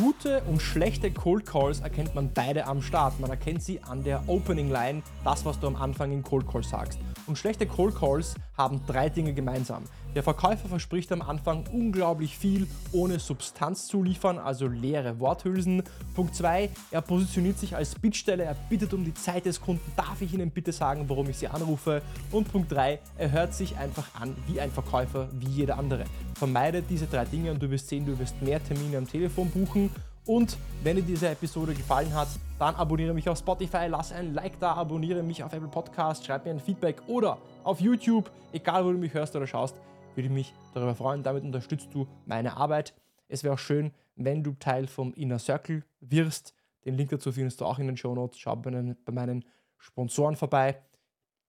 Gute 0.06 0.40
und 0.42 0.62
schlechte 0.62 1.10
Cold 1.10 1.46
Calls 1.46 1.80
erkennt 1.80 2.14
man 2.14 2.32
beide 2.32 2.66
am 2.66 2.80
Start. 2.80 3.18
Man 3.18 3.28
erkennt 3.28 3.60
sie 3.60 3.82
an 3.82 4.04
der 4.04 4.22
Opening 4.28 4.70
Line, 4.70 5.02
das, 5.24 5.44
was 5.44 5.58
du 5.58 5.66
am 5.66 5.74
Anfang 5.74 6.12
in 6.12 6.22
Cold 6.22 6.46
Calls 6.46 6.70
sagst. 6.70 7.00
Und 7.26 7.36
schlechte 7.36 7.66
Cold 7.66 7.96
Calls 7.96 8.36
haben 8.56 8.80
drei 8.86 9.08
Dinge 9.08 9.34
gemeinsam. 9.34 9.82
Der 10.16 10.22
Verkäufer 10.22 10.66
verspricht 10.70 11.12
am 11.12 11.20
Anfang 11.20 11.64
unglaublich 11.70 12.38
viel, 12.38 12.66
ohne 12.90 13.18
Substanz 13.18 13.86
zu 13.86 14.02
liefern, 14.02 14.38
also 14.38 14.66
leere 14.66 15.20
Worthülsen. 15.20 15.82
Punkt 16.14 16.34
2, 16.34 16.70
er 16.90 17.02
positioniert 17.02 17.58
sich 17.58 17.76
als 17.76 17.94
Bittstelle, 17.96 18.44
er 18.44 18.56
bittet 18.70 18.94
um 18.94 19.04
die 19.04 19.12
Zeit 19.12 19.44
des 19.44 19.60
Kunden, 19.60 19.92
darf 19.94 20.22
ich 20.22 20.32
Ihnen 20.32 20.50
bitte 20.50 20.72
sagen, 20.72 21.04
warum 21.08 21.28
ich 21.28 21.36
Sie 21.36 21.48
anrufe? 21.48 22.00
Und 22.32 22.50
Punkt 22.50 22.72
3, 22.72 22.98
er 23.18 23.30
hört 23.30 23.52
sich 23.52 23.76
einfach 23.76 24.06
an 24.18 24.34
wie 24.46 24.58
ein 24.58 24.70
Verkäufer, 24.70 25.28
wie 25.32 25.48
jeder 25.48 25.76
andere. 25.76 26.04
Vermeide 26.34 26.80
diese 26.80 27.04
drei 27.04 27.26
Dinge 27.26 27.50
und 27.50 27.62
du 27.62 27.70
wirst 27.70 27.90
sehen, 27.90 28.06
du 28.06 28.18
wirst 28.18 28.40
mehr 28.40 28.64
Termine 28.64 28.96
am 28.96 29.06
Telefon 29.06 29.50
buchen 29.50 29.90
Und 30.24 30.56
wenn 30.82 30.96
dir 30.96 31.02
diese 31.02 31.28
Episode 31.28 31.74
gefallen 31.74 32.14
hat, 32.14 32.28
dann 32.58 32.74
abonniere 32.74 33.12
mich 33.12 33.28
auf 33.28 33.38
Spotify, 33.38 33.86
lass 33.88 34.12
ein 34.12 34.32
Like 34.32 34.58
da, 34.60 34.72
abonniere 34.76 35.22
mich 35.22 35.44
auf 35.44 35.52
Apple 35.52 35.68
Podcast, 35.68 36.24
schreib 36.24 36.46
mir 36.46 36.52
ein 36.52 36.60
Feedback 36.60 37.02
oder 37.06 37.36
auf 37.64 37.82
YouTube, 37.82 38.30
egal 38.52 38.82
wo 38.84 38.92
du 38.92 38.98
mich 38.98 39.12
hörst 39.12 39.36
oder 39.36 39.46
schaust, 39.46 39.76
würde 40.16 40.28
ich 40.28 40.32
mich 40.32 40.54
darüber 40.74 40.94
freuen. 40.94 41.22
Damit 41.22 41.44
unterstützt 41.44 41.88
du 41.92 42.06
meine 42.24 42.56
Arbeit. 42.56 42.94
Es 43.28 43.44
wäre 43.44 43.54
auch 43.54 43.58
schön, 43.58 43.92
wenn 44.14 44.42
du 44.42 44.54
Teil 44.54 44.86
vom 44.86 45.12
Inner 45.14 45.38
Circle 45.38 45.84
wirst. 46.00 46.54
Den 46.84 46.94
Link 46.96 47.10
dazu 47.10 47.32
findest 47.32 47.60
du 47.60 47.64
auch 47.64 47.78
in 47.78 47.86
den 47.86 47.96
Show 47.96 48.14
Notes. 48.14 48.38
Schau 48.38 48.56
bei 48.56 48.70
bei 49.04 49.12
meinen 49.12 49.44
Sponsoren 49.78 50.36
vorbei. 50.36 50.80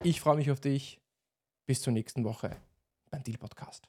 Ich 0.03 0.21
freue 0.21 0.37
mich 0.37 0.51
auf 0.51 0.59
dich. 0.59 0.99
Bis 1.65 1.81
zur 1.81 1.93
nächsten 1.93 2.23
Woche 2.23 2.55
beim 3.09 3.23
Deal 3.23 3.37
Podcast. 3.37 3.87